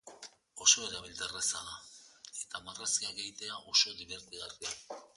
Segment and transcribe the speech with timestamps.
[0.65, 1.77] Oso erabilterraza da
[2.39, 4.79] eta marrazkiak egitea oso dibertigarria.